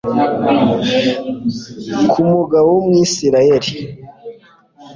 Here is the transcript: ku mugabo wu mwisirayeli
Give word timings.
ku 2.09 2.19
mugabo 2.31 2.67
wu 2.73 2.81
mwisirayeli 2.87 3.69